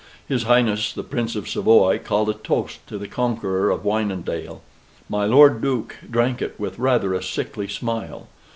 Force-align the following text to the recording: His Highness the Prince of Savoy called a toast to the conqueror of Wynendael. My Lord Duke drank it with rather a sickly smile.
His 0.27 0.45
Highness 0.45 0.91
the 0.93 1.03
Prince 1.03 1.35
of 1.35 1.47
Savoy 1.47 1.99
called 1.99 2.27
a 2.27 2.33
toast 2.33 2.79
to 2.87 2.97
the 2.97 3.07
conqueror 3.07 3.69
of 3.69 3.83
Wynendael. 3.83 4.61
My 5.07 5.25
Lord 5.25 5.61
Duke 5.61 5.97
drank 6.09 6.41
it 6.41 6.59
with 6.59 6.79
rather 6.79 7.13
a 7.13 7.21
sickly 7.21 7.67
smile. 7.67 8.27